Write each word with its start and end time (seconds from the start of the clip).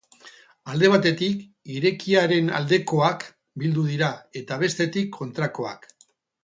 Alde 0.71 0.87
batetik, 0.93 1.43
irekieraren 1.75 2.49
aldekoak 2.61 3.29
bildu 3.65 3.87
dira, 3.93 4.11
eta 4.43 4.61
bestetik, 4.67 5.17
kontrakoak. 5.23 5.89